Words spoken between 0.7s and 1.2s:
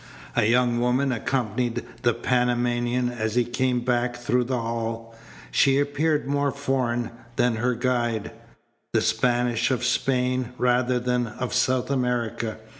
woman